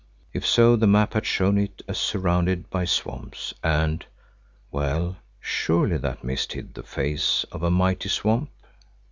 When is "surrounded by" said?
1.99-2.85